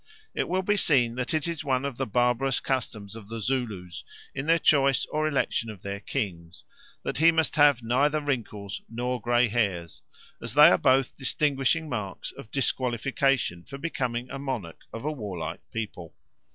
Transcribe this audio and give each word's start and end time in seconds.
It 0.33 0.49
will 0.49 0.63
be 0.63 0.77
seen 0.77 1.13
that 1.13 1.31
it 1.31 1.47
is 1.47 1.63
one 1.63 1.85
of 1.85 1.99
the 1.99 2.07
barbarous 2.07 2.59
customs 2.59 3.15
of 3.15 3.29
the 3.29 3.39
Zoolas 3.39 4.03
in 4.33 4.47
their 4.47 4.57
choice 4.57 5.05
or 5.05 5.27
election 5.27 5.69
of 5.69 5.83
their 5.83 5.99
kings 5.99 6.63
that 7.03 7.17
he 7.19 7.31
must 7.31 7.55
neither 7.83 8.19
have 8.19 8.27
wrinkles 8.27 8.81
nor 8.89 9.21
grey 9.21 9.47
hairs, 9.47 10.01
as 10.41 10.55
they 10.55 10.69
are 10.71 10.79
both 10.79 11.15
distinguishing 11.17 11.87
marks 11.87 12.31
of 12.31 12.49
disqualification 12.49 13.63
for 13.63 13.77
becoming 13.77 14.27
a 14.31 14.39
monarch 14.39 14.79
of 14.91 15.05
a 15.05 15.11
warlike 15.11 15.61
people. 15.71 16.15